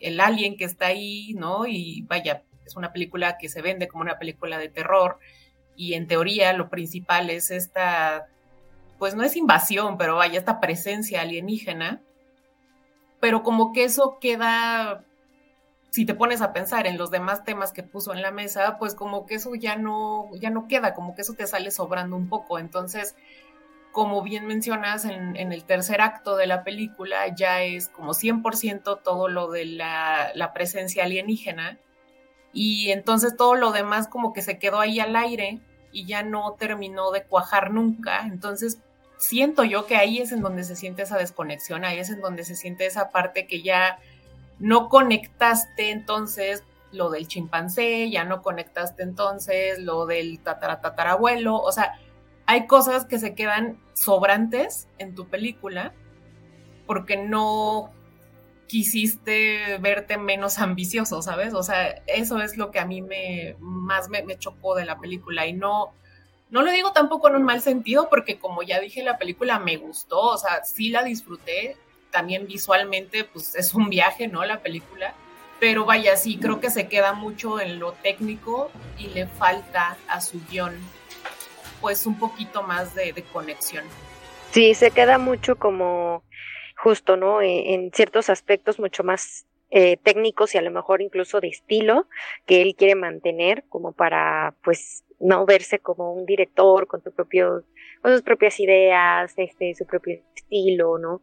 [0.00, 1.66] el alien que está ahí, ¿no?
[1.66, 5.18] Y vaya, es una película que se vende como una película de terror
[5.76, 8.28] y en teoría lo principal es esta,
[8.98, 12.00] pues no es invasión, pero vaya, esta presencia alienígena,
[13.20, 15.04] pero como que eso queda
[15.90, 18.94] si te pones a pensar en los demás temas que puso en la mesa, pues
[18.94, 22.28] como que eso ya no, ya no queda, como que eso te sale sobrando un
[22.28, 22.58] poco.
[22.58, 23.16] Entonces,
[23.92, 29.28] como bien mencionas, en, el tercer acto de la película ya es como 100% todo
[29.28, 31.78] lo de la, la, presencia alienígena.
[32.52, 35.60] Y entonces todo lo demás como que se quedó ahí al aire
[35.92, 38.26] y ya no terminó de cuajar nunca.
[38.26, 38.78] Entonces,
[39.20, 42.44] siento yo que ahí es en donde se siente esa desconexión, ahí es en donde
[42.44, 43.98] se siente esa parte que ya
[44.58, 51.98] no conectaste entonces lo del chimpancé, ya no conectaste entonces lo del tataratatarabuelo, o sea,
[52.50, 55.94] hay cosas que se quedan sobrantes en tu película
[56.84, 57.92] porque no
[58.66, 61.54] quisiste verte menos ambicioso, ¿sabes?
[61.54, 65.46] O sea, eso es lo que a mí me más me, chocó de la película
[65.46, 65.92] y no
[66.48, 69.76] no lo digo tampoco en un mal sentido porque como ya dije la película me
[69.76, 71.76] gustó, o sea, sí la disfruté,
[72.10, 74.44] también visualmente, pues es un viaje, ¿no?
[74.44, 75.14] La película.
[75.60, 80.20] Pero vaya, sí, creo que se queda mucho en lo técnico y le falta a
[80.20, 80.74] su guion,
[81.80, 83.84] pues un poquito más de, conexión.
[84.52, 86.22] Sí, se queda mucho como
[86.76, 87.40] justo, ¿no?
[87.40, 92.06] E, en, ciertos aspectos mucho más eh, técnicos y a lo mejor incluso de estilo
[92.46, 97.62] que él quiere mantener como para pues no verse como un director con su propio
[98.02, 101.20] con sus propias ideas este su propio estilo no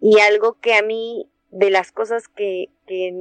[0.00, 3.14] y algo que a mí, de las cosas que, que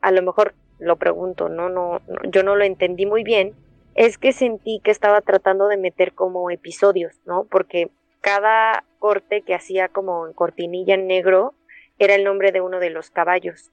[0.00, 1.68] a lo mejor lo pregunto, ¿no?
[1.68, 3.54] No, yo no lo entendí muy bien,
[3.94, 7.44] es que sentí que estaba tratando de meter como episodios, ¿no?
[7.44, 11.54] Porque cada corte que hacía como en cortinilla en negro
[11.98, 13.70] era el nombre de uno de los caballos.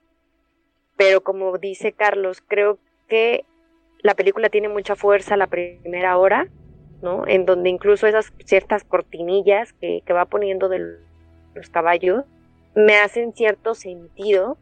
[0.98, 2.78] Pero como dice Carlos, creo
[3.08, 3.46] que
[4.00, 6.48] la película tiene mucha fuerza la primera hora,
[7.02, 7.28] ¿no?
[7.28, 10.98] En donde incluso esas ciertas cortinillas que, que va poniendo de
[11.54, 12.26] los caballos
[12.76, 14.58] me hacen cierto sentido,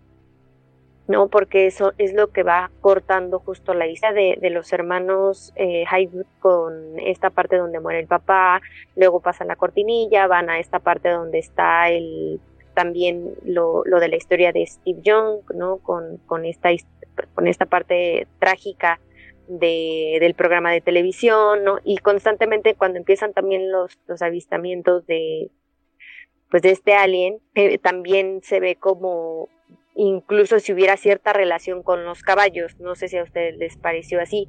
[1.08, 1.30] ¿no?
[1.30, 5.86] Porque eso es lo que va cortando justo la historia de, de los hermanos eh,
[6.40, 8.62] con esta parte donde muere el papá,
[8.96, 12.40] luego pasan la cortinilla, van a esta parte donde está el
[12.74, 15.78] también lo, lo de la historia de Steve Young, ¿no?
[15.78, 16.70] Con, con, esta,
[17.34, 19.00] con esta parte trágica
[19.48, 21.80] de, del programa de televisión, ¿no?
[21.84, 25.50] Y constantemente cuando empiezan también los, los avistamientos de,
[26.52, 29.50] pues de este alien eh, también se ve como
[29.98, 34.22] incluso si hubiera cierta relación con los caballos, no sé si a ustedes les pareció
[34.22, 34.48] así.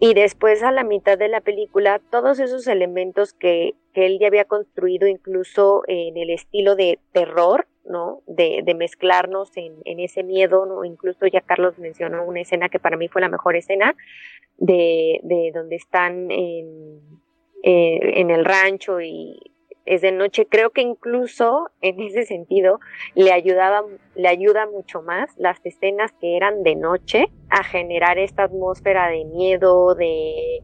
[0.00, 4.44] Y después a la mitad de la película, todos esos elementos que, él ya había
[4.44, 8.22] construido incluso en el estilo de terror, ¿no?
[8.26, 10.84] De, mezclarnos en, ese miedo, ¿no?
[10.84, 13.94] Incluso ya Carlos mencionó una escena que para mí fue la mejor escena,
[14.58, 16.60] de, de donde están eh,
[17.62, 19.53] en el rancho y
[19.86, 22.80] es de noche, creo que incluso en ese sentido
[23.14, 23.82] le ayudaba,
[24.14, 29.24] le ayuda mucho más las escenas que eran de noche a generar esta atmósfera de
[29.24, 30.62] miedo, de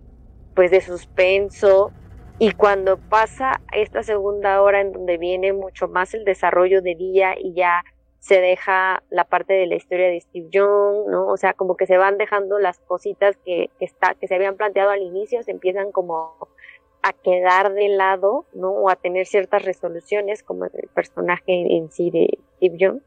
[0.55, 1.93] pues de suspenso.
[2.39, 7.35] Y cuando pasa esta segunda hora en donde viene mucho más el desarrollo de día
[7.39, 7.83] y ya
[8.19, 11.27] se deja la parte de la historia de Steve Young, ¿no?
[11.27, 14.57] O sea, como que se van dejando las cositas que, que, está, que se habían
[14.57, 16.37] planteado al inicio, se empiezan como
[17.03, 18.71] a quedar de lado, ¿no?
[18.71, 23.01] O a tener ciertas resoluciones, como el personaje en sí de Steve Young.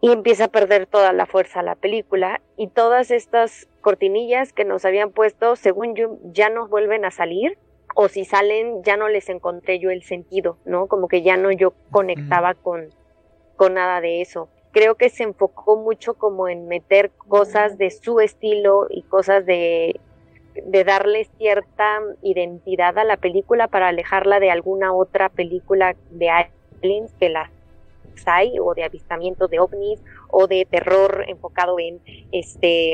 [0.00, 4.84] y empieza a perder toda la fuerza la película y todas estas cortinillas que nos
[4.84, 7.56] habían puesto, según yo, ya no vuelven a salir
[7.94, 10.88] o si salen ya no les encontré yo el sentido, ¿no?
[10.88, 12.88] Como que ya no yo conectaba con,
[13.56, 14.48] con nada de eso.
[14.72, 20.00] Creo que se enfocó mucho como en meter cosas de su estilo y cosas de,
[20.54, 27.12] de darle cierta identidad a la película para alejarla de alguna otra película de aliens
[27.18, 27.50] que las
[28.26, 32.00] hay o de avistamiento de ovnis o de terror enfocado en
[32.32, 32.92] este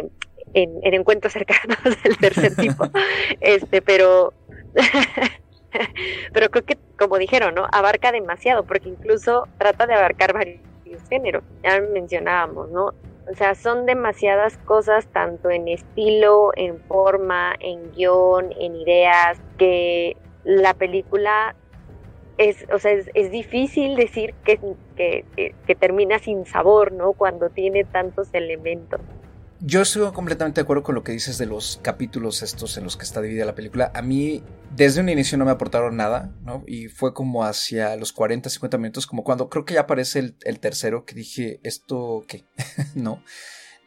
[0.52, 2.84] en, en encuentros cercanos del tercer tipo.
[3.40, 4.32] Este pero
[6.32, 10.60] pero creo que como dijeron no abarca demasiado porque incluso trata de abarcar varios
[11.08, 12.92] géneros ya mencionábamos no
[13.30, 20.16] o sea son demasiadas cosas tanto en estilo en forma en guion en ideas que
[20.44, 21.54] la película
[22.40, 24.58] es, o sea, es, difícil decir que,
[24.96, 27.12] que, termina sin sabor, ¿no?
[27.12, 29.00] Cuando tiene tantos elementos.
[29.62, 32.96] Yo estoy completamente de acuerdo con lo que dices de los capítulos estos en los
[32.96, 33.92] que está dividida la película.
[33.94, 34.42] A mí,
[34.74, 36.64] desde un inicio no me aportaron nada, ¿no?
[36.66, 40.60] Y fue como hacia los 40, 50 minutos, como cuando creo que ya aparece el,
[40.60, 42.46] tercero, que dije, ¿esto qué?
[42.94, 43.22] ¿No?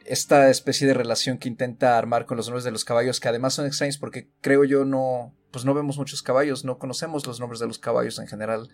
[0.04, 3.54] Esta especie de relación que intenta armar con los nombres de los caballos, que además
[3.54, 7.58] son extraños porque creo yo no, pues no vemos muchos caballos, no conocemos los nombres
[7.58, 8.68] de los caballos en general.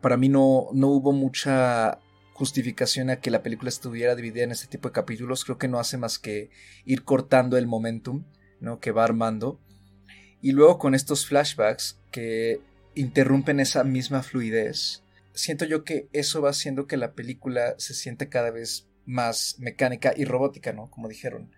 [0.00, 1.98] Para mí no, no hubo mucha
[2.42, 5.44] justificación a que la película estuviera dividida en este tipo de capítulos.
[5.44, 6.50] Creo que no hace más que
[6.84, 8.24] ir cortando el momentum
[8.58, 8.80] ¿no?
[8.80, 9.60] que va armando.
[10.40, 12.60] Y luego con estos flashbacks que
[12.96, 18.28] interrumpen esa misma fluidez, siento yo que eso va haciendo que la película se siente
[18.28, 20.90] cada vez más mecánica y robótica, ¿no?
[20.90, 21.52] Como dijeron.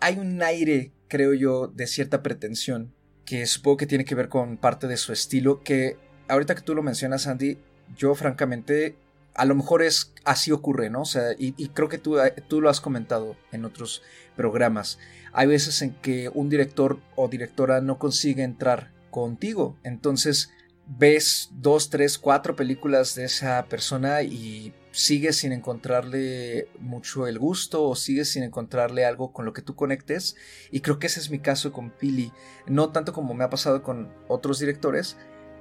[0.00, 4.58] Hay un aire, creo yo, de cierta pretensión que supongo que tiene que ver con
[4.58, 5.96] parte de su estilo, que
[6.28, 7.56] ahorita que tú lo mencionas, Andy,
[7.96, 8.96] yo francamente,
[9.34, 11.02] a lo mejor es así ocurre, ¿no?
[11.02, 14.02] O sea, y, creo que tú, eh, tú lo has comentado en otros
[14.36, 14.98] programas.
[15.32, 20.50] Hay veces en que un director o directora no consigue entrar contigo, entonces
[20.86, 27.84] ves dos, tres, cuatro películas de esa persona y sigues sin encontrarle mucho el gusto
[27.88, 30.36] o sigues sin encontrarle algo con lo que tú conectes.
[30.70, 32.32] Y creo que ese es mi caso con Pili.
[32.66, 35.16] No tanto como me ha pasado con otros directores,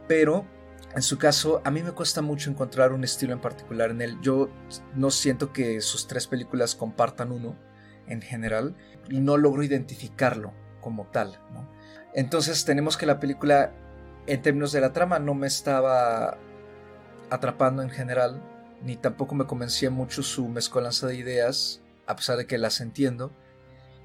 [0.08, 0.46] pero
[0.96, 4.18] en su caso a mí me cuesta mucho encontrar un estilo en particular en él.
[4.22, 4.50] Yo
[4.96, 7.56] no siento que sus tres películas compartan uno
[8.08, 8.76] en general
[9.10, 11.40] y no logro identificarlo como tal.
[12.14, 13.74] Entonces tenemos que la película
[14.26, 16.38] en términos de la trama no me estaba
[17.30, 18.42] atrapando en general
[18.84, 23.32] ni tampoco me convencía mucho su mezcolanza de ideas, a pesar de que las entiendo.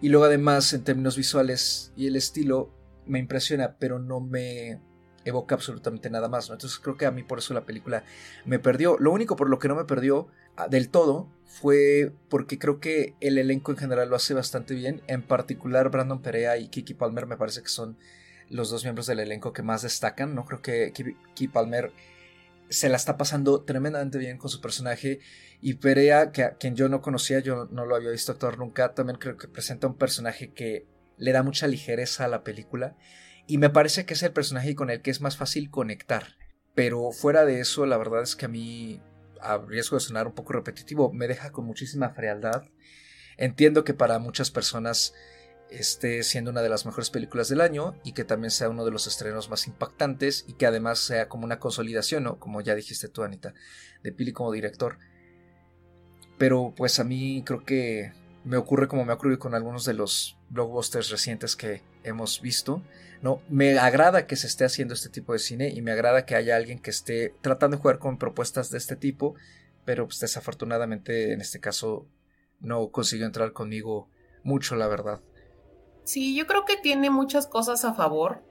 [0.01, 2.71] Y luego además en términos visuales y el estilo
[3.07, 4.81] me impresiona, pero no me
[5.25, 6.51] evoca absolutamente nada más.
[6.51, 8.05] Entonces creo que a mí por eso la película
[8.45, 8.97] me perdió.
[8.99, 13.15] Lo único por lo que no me perdió ah, del todo fue porque creo que
[13.21, 15.03] el elenco en general lo hace bastante bien.
[15.07, 17.97] En particular Brandon Perea y Kiki Palmer me parece que son
[18.51, 20.35] los dos miembros del elenco que más destacan.
[20.35, 21.93] No creo que Kiki Palmer
[22.69, 25.21] se la está pasando tremendamente bien con su personaje.
[25.61, 28.95] Y Perea, que a quien yo no conocía, yo no lo había visto actuar nunca,
[28.95, 32.97] también creo que presenta un personaje que le da mucha ligereza a la película.
[33.47, 36.37] Y me parece que es el personaje con el que es más fácil conectar.
[36.75, 39.01] Pero fuera de eso, la verdad es que a mí,
[39.41, 42.65] a riesgo de sonar un poco repetitivo, me deja con muchísima frialdad.
[43.37, 45.15] Entiendo que para muchas personas
[45.71, 48.91] esté siendo una de las mejores películas del año y que también sea uno de
[48.91, 52.39] los estrenos más impactantes y que además sea como una consolidación, ¿no?
[52.39, 53.55] Como ya dijiste tú, Anita,
[54.03, 54.99] de Pili como director.
[56.39, 58.13] Pero pues a mí creo que
[58.45, 62.83] me ocurre como me ha ocurrido con algunos de los blockbusters recientes que hemos visto.
[63.25, 66.35] No, me agrada que se esté haciendo este tipo de cine y me agrada que
[66.35, 69.35] haya alguien que esté tratando de jugar con propuestas de este tipo,
[69.87, 72.07] pero pues desafortunadamente en este caso
[72.61, 74.11] no consiguió entrar conmigo
[74.43, 75.23] mucho, la verdad.
[76.05, 78.43] Sí, yo creo que tiene muchas cosas a favor,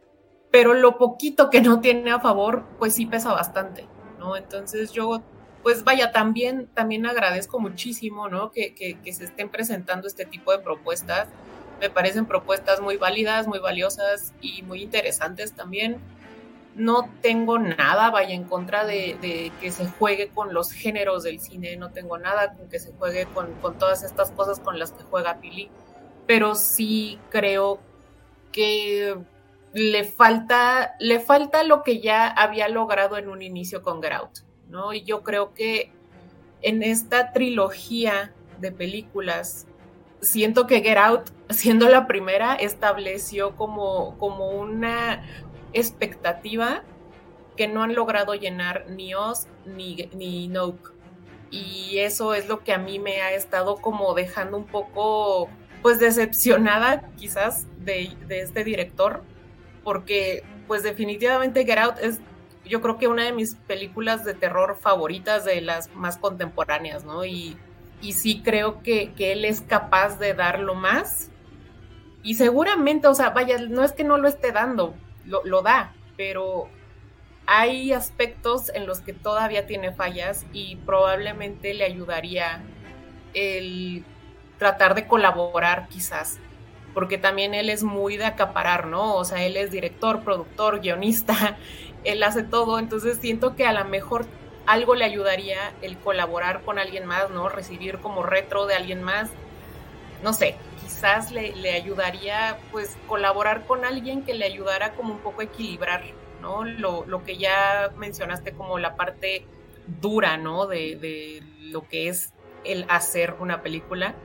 [0.49, 3.85] pero lo poquito que no tiene a favor, pues sí pesa bastante,
[4.17, 4.35] ¿no?
[4.35, 5.21] Entonces yo,
[5.61, 8.51] pues vaya, también, también agradezco muchísimo, ¿no?
[8.51, 11.27] Que, que, se estén presentando este tipo de propuestas.
[11.79, 15.99] Me parecen propuestas muy válidas, muy valiosas y muy interesantes también.
[16.75, 21.75] No tengo nada, vaya, en contra de, que se juegue con los géneros del cine,
[21.77, 25.03] no tengo nada con que se juegue con, con todas estas cosas con las que
[25.03, 25.69] juega Pili
[26.25, 27.79] pero sí creo
[28.51, 29.17] que
[29.73, 34.93] le falta, le falta lo que ya había logrado en un inicio con Grout, ¿no?
[34.93, 35.91] Y yo creo que
[36.61, 39.67] en esta trilogía de películas,
[40.23, 45.23] siento que Get Out, siendo la primera, estableció como, como una
[45.73, 46.83] expectativa
[47.55, 50.51] que no han logrado llenar ni Oz ni, ni
[51.51, 55.49] y eso es lo que a mí me ha estado como dejando un poco
[55.83, 59.21] pues decepcionada quizás de, de este director
[59.83, 62.19] porque pues definitivamente Get Out es
[62.65, 67.25] yo creo que una de mis películas de terror favoritas de las más contemporáneas, ¿no?
[67.25, 67.57] Y,
[68.03, 71.31] y sí creo que, que, él es capaz de darlo más.
[72.21, 74.93] Y seguramente, o sea, vaya, no es que no lo esté dando,
[75.25, 76.69] lo, lo da, pero
[77.45, 82.61] hay aspectos en los que todavía tiene fallas y probablemente le ayudaría
[83.33, 84.05] el
[84.57, 86.39] tratar de colaborar quizás
[86.93, 89.15] porque también él es muy de acaparar, ¿no?
[89.15, 91.57] O sea, él es director, productor, guionista,
[92.03, 94.25] él hace todo, entonces siento que a lo mejor
[94.65, 97.49] algo le ayudaría el colaborar con alguien más, ¿no?
[97.49, 99.29] Recibir como retro de alguien más,
[100.23, 105.19] no sé, quizás le, le ayudaría pues colaborar con alguien que le ayudara como un
[105.19, 106.03] poco a equilibrar,
[106.41, 106.63] ¿no?
[106.63, 109.45] Lo, lo que ya mencionaste como la parte
[110.01, 110.65] dura, ¿no?
[110.65, 112.31] De, de lo que es
[112.63, 114.15] el hacer una película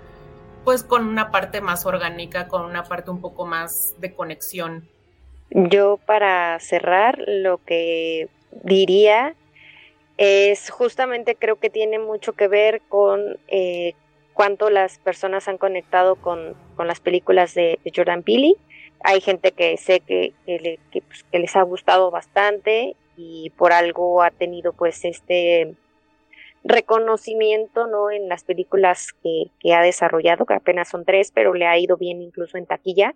[0.69, 4.87] pues con una parte más orgánica, con una parte un poco más de conexión.
[5.49, 8.29] Yo para cerrar lo que
[8.65, 9.35] diría
[10.19, 13.95] es justamente creo que tiene mucho que ver con eh,
[14.35, 18.55] cuánto las personas han conectado con, las películas de, Jordan Peele.
[19.05, 24.31] Hay gente que sé que, pues, que les ha gustado bastante y por algo ha
[24.31, 25.75] tenido pues este
[26.65, 28.11] reconocimiento ¿no?
[28.11, 31.97] en las películas que, que, ha desarrollado, que apenas son tres, pero le ha ido
[31.97, 33.15] bien incluso en taquilla.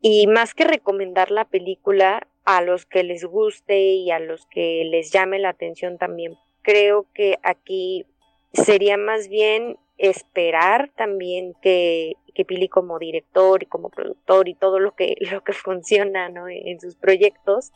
[0.00, 4.84] Y más que recomendar la película a los que les guste y a los que
[4.84, 8.06] les llame la atención también, creo que aquí
[8.52, 14.78] sería más bien esperar también que, que Pili como director y como productor y todo
[14.78, 16.48] lo que, lo que funciona ¿no?
[16.48, 17.72] en sus proyectos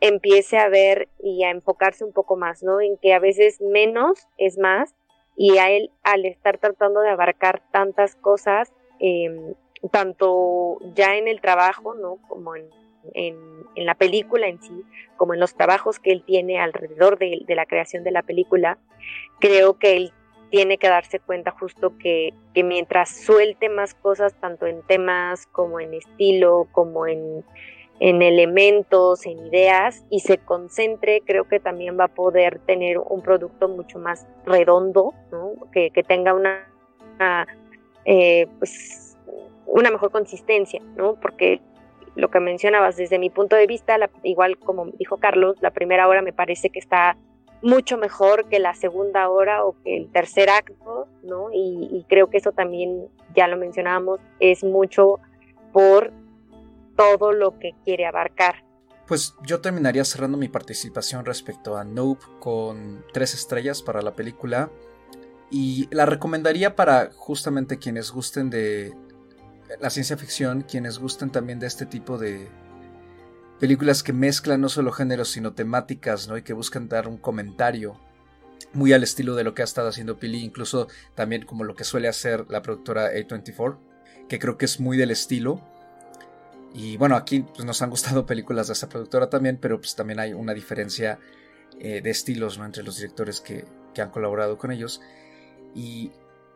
[0.00, 2.80] empiece a ver y a enfocarse un poco más, ¿no?
[2.80, 4.94] En que a veces menos es más
[5.36, 9.54] y a él al estar tratando de abarcar tantas cosas, em,
[9.90, 12.18] tanto ya en el trabajo, ¿no?
[12.28, 12.68] Como en,
[13.76, 14.82] la película en sí,
[15.16, 18.78] como en los trabajos que él tiene alrededor de, la creación de la película,
[19.40, 20.12] creo que él
[20.50, 25.94] tiene que darse cuenta justo que, mientras suelte más cosas, tanto en temas como en
[25.94, 27.44] estilo, como en
[28.00, 33.22] en elementos, en ideas y se concentre, creo que también va a poder tener un
[33.22, 35.14] producto mucho más redondo,
[35.72, 36.66] que, tenga una,
[38.04, 39.16] eh, pues,
[39.66, 41.14] una mejor consistencia, ¿no?
[41.14, 41.60] porque
[42.16, 46.22] lo que mencionabas desde mi punto de vista, igual como dijo Carlos, la primera hora
[46.22, 47.16] me parece que está
[47.62, 51.48] mucho mejor que la segunda hora o que el tercer acto, ¿no?
[51.52, 55.18] Y, creo que eso también, ya lo mencionábamos, es mucho
[55.72, 56.12] por
[56.94, 58.64] todo lo que quiere abarcar.
[59.08, 64.70] Pues yo terminaría cerrando mi participación respecto a Nope con tres estrellas para la película
[65.50, 68.94] y la recomendaría para justamente quienes gusten de
[69.80, 72.48] la ciencia ficción, quienes gusten también de este tipo de
[73.60, 76.36] películas que mezclan no solo géneros sino temáticas, ¿no?
[76.36, 77.98] Y que buscan dar un comentario
[78.72, 81.84] muy al estilo de lo que ha estado haciendo Pili, incluso también como lo que
[81.84, 83.78] suele hacer la productora A24,
[84.28, 85.62] que creo que es muy del estilo
[86.74, 90.18] y bueno, aquí pues, nos han gustado películas de esta productora también, pero pues también
[90.18, 91.20] hay una diferencia
[91.78, 92.66] eh, de estilos ¿no?
[92.66, 95.00] entre los directores que, que, han colaborado con ellos.
[95.74, 96.10] Y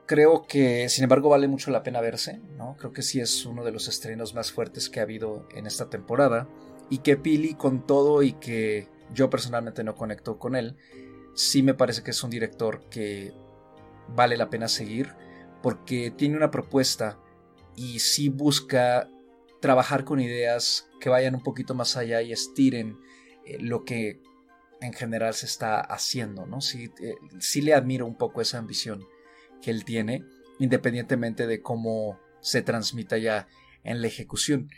[0.09, 2.41] creo que, sin embargo, vale mucho la pena verse.
[2.57, 2.77] ¿no?
[2.79, 5.89] Creo que sí es uno de los estrenos más fuertes que ha habido en esta
[5.89, 6.49] temporada.
[6.91, 10.77] Y que Pili, con todo y que yo personalmente no conecto con él,
[11.35, 13.33] sí me parece que es un director que
[14.09, 15.15] vale la pena seguir
[15.63, 17.19] porque tiene una propuesta
[17.77, 19.11] y sí busca
[19.61, 22.99] trabajar con ideas que vayan un poquito más allá y estiren
[23.45, 24.23] eh, lo que
[24.81, 26.63] en general se está haciendo, ¿no?
[26.63, 29.05] Sí, eh, sí le admiro un poco esa ambición
[29.63, 30.25] que él tiene,
[30.59, 33.47] independientemente de cómo se transmita ya
[33.85, 34.71] en la ejecución.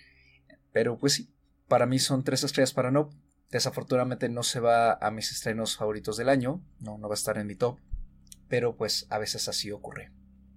[0.73, 1.31] Pero pues sí,
[1.69, 3.11] para mí son tres estrellas para no.
[3.51, 7.37] Desafortunadamente no se va a mis estrenos favoritos del año, no, no va a estar
[7.39, 7.79] en mi top,
[8.49, 10.13] pero pues a veces así ocurre.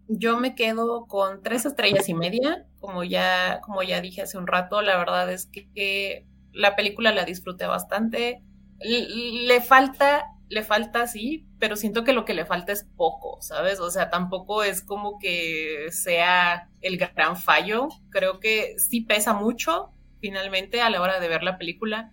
[0.07, 4.47] Yo me quedo con tres estrellas y media, como ya, como ya dije hace un
[4.47, 8.43] rato, la verdad es que, la película la disfruté bastante.
[8.79, 13.79] Le, falta, le falta sí, pero siento que lo que le falta es poco, ¿sabes?
[13.79, 17.89] O sea, tampoco es como que sea el gran fallo.
[18.09, 19.91] Creo que sí pesa mucho,
[20.21, 22.11] finalmente, a la hora de ver la película.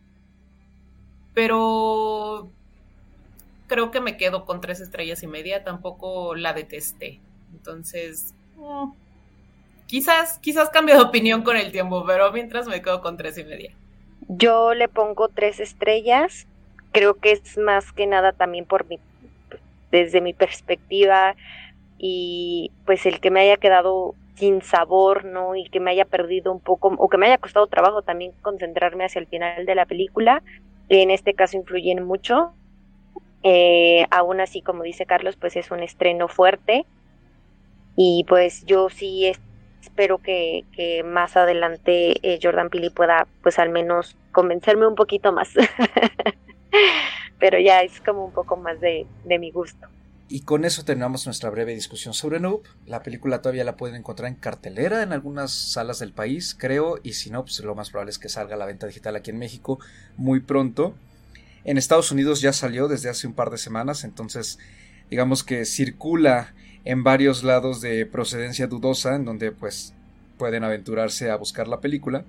[1.35, 2.51] Pero
[3.67, 7.21] creo que me quedo con tres estrellas y media, tampoco la detesté.
[7.53, 8.91] Entonces, mm,
[9.87, 13.45] quizás, quizás cambie de opinión con el tiempo, pero mientras me quedo con tres y
[13.45, 13.77] media.
[14.29, 16.47] Yo le pongo tres estrellas.
[16.93, 18.99] Creo que es más que nada también por mi
[19.91, 21.35] desde mi perspectiva
[21.99, 25.55] y pues el que me haya quedado sin sabor, ¿no?
[25.55, 29.05] Y que me haya perdido un poco, o que me haya costado trabajo también concentrarme
[29.05, 30.43] hacia el final de la película,
[30.89, 32.53] en este caso influyen mucho.
[33.43, 36.87] Eh, aún así, como dice Carlos, pues es un estreno fuerte
[37.97, 39.31] y pues yo sí
[39.83, 45.33] espero que, que más adelante eh, Jordan Peele pueda pues al menos convencerme un poquito
[45.33, 45.51] más.
[47.39, 49.87] Pero ya es como un poco más de, de mi gusto.
[50.29, 52.63] Y con eso terminamos nuestra breve discusión sobre Noob.
[52.87, 57.15] La película todavía la pueden encontrar en cartelera en algunas salas del país, creo, y
[57.15, 59.39] si no, pues lo más probable es que salga a la venta digital aquí en
[59.39, 59.81] México
[60.17, 60.95] muy pronto.
[61.65, 64.61] En Estados Unidos ya salió desde hace un par de semanas, entonces
[65.11, 66.55] digamos que circula
[66.85, 69.95] en varios lados de procedencia dudosa, en donde pues
[70.39, 72.25] pueden aventurarse a buscar la película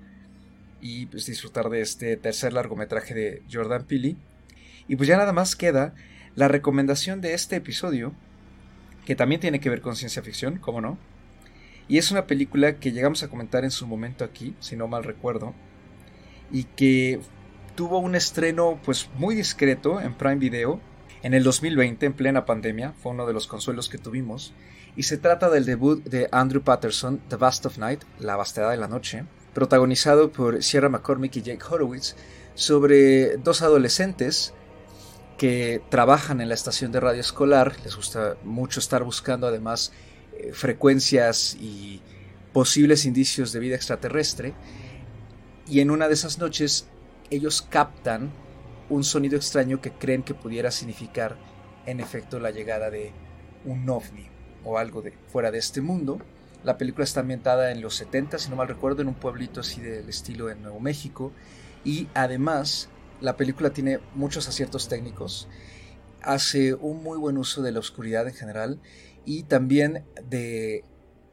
[0.82, 4.16] y pues disfrutar de este tercer largometraje de Jordan Peele.
[4.92, 5.94] Y pues ya nada más queda
[6.36, 8.12] la recomendación de este episodio,
[9.06, 10.98] que también tiene que ver con ciencia ficción, como no,
[11.88, 15.06] y es una película que llegamos a comentar en su momento aquí, si no mal
[15.06, 15.54] recuerdo,
[16.52, 17.22] y que
[17.76, 20.82] tuvo un estreno pues muy discreto en Prime Video
[21.24, 24.54] en el 2020, en plena pandemia, fue uno de los consuelos que tuvimos,
[24.98, 28.76] y se trata del debut de Andrew Patterson, The Vast of Night, La Vastedad de
[28.76, 29.24] la Noche,
[29.54, 32.18] protagonizado por Sierra McCormick y Jake Horowitz,
[32.56, 34.54] sobre dos adolescentes
[35.42, 39.92] que trabajan en la estación de radio escolar, les gusta mucho estar buscando además
[40.38, 42.00] eh, frecuencias y
[42.54, 44.54] posibles indicios de vida extraterrestre,
[45.68, 46.86] y en una de esas noches
[47.32, 48.30] ellos captan
[48.88, 51.38] un sonido extraño que creen que pudiera significar
[51.88, 53.12] en efecto la llegada de
[53.66, 54.28] un ovni
[54.64, 56.20] o algo de fuera de este mundo.
[56.64, 59.82] La película está ambientada en los 70, si no mal recuerdo, en un pueblito así
[59.82, 61.32] del estilo en Nuevo México.
[61.84, 62.90] Y además
[63.22, 65.48] la película tiene muchos aciertos técnicos,
[66.22, 68.82] hace un muy buen uso de la oscuridad en general
[69.26, 70.84] y también de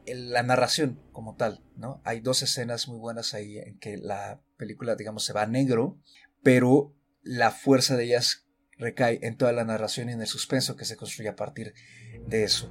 [0.07, 2.01] la narración como tal, ¿no?
[2.05, 5.99] Hay dos escenas muy buenas ahí en que la película, digamos, se va a negro,
[6.43, 8.47] pero la fuerza de ellas
[8.79, 11.75] recae en toda la narración y en el suspenso que se construye a partir
[12.27, 12.71] de eso.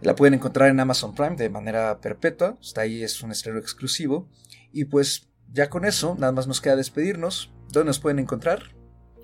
[0.00, 4.28] La pueden encontrar en Amazon Prime de manera perpetua, está ahí, es un estreno exclusivo.
[4.72, 7.53] Y pues ya con eso, nada más nos queda despedirnos.
[7.74, 8.60] ¿Dónde nos pueden encontrar?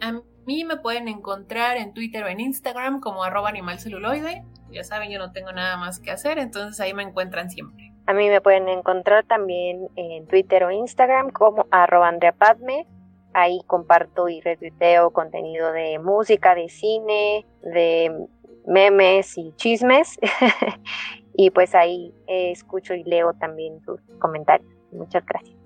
[0.00, 0.12] A
[0.44, 4.44] mí me pueden encontrar en Twitter o en Instagram como arroba animalceluloide.
[4.72, 7.92] Ya saben, yo no tengo nada más que hacer, entonces ahí me encuentran siempre.
[8.06, 12.88] A mí me pueden encontrar también en Twitter o Instagram como arroba Andrea Padme.
[13.34, 18.26] Ahí comparto y retuiteo contenido de música, de cine, de
[18.66, 20.18] memes y chismes.
[21.36, 24.68] y pues ahí escucho y leo también sus comentarios.
[24.90, 25.59] Muchas gracias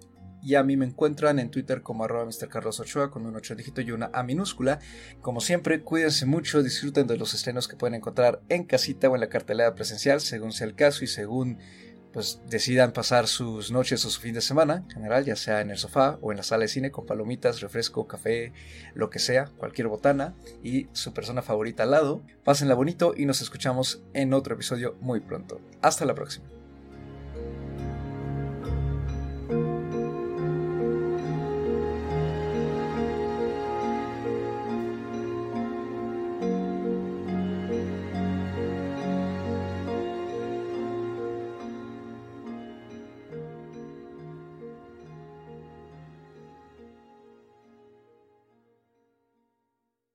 [0.44, 2.48] y a mí me encuentran en Twitter como arroba Mr.
[2.48, 4.78] Carlos con un 8 dígito y una A minúscula.
[5.22, 9.20] Como siempre, cuídense mucho, disfruten de los estrenos que pueden encontrar en casita o en
[9.20, 11.58] la cartelera presencial, según sea el caso y según
[12.12, 15.70] pues decidan pasar sus noches o su fin de semana, en general, ya sea en
[15.70, 18.52] el sofá o en la sala de cine con palomitas, refresco, café,
[18.94, 22.22] lo que sea, cualquier botana y su persona favorita al lado.
[22.44, 25.60] Pásenla bonito y nos escuchamos en otro episodio muy pronto.
[25.82, 26.53] Hasta la próxima.